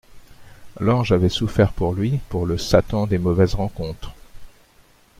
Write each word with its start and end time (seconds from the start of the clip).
L'ange 0.79 1.11
avait 1.11 1.29
souffert 1.29 1.73
pour 1.73 1.93
lui, 1.93 2.21
pour 2.29 2.47
le 2.47 2.57
Satan 2.57 3.05
des 3.05 3.19
mauvaises 3.19 3.53
rencontres. 3.53 4.13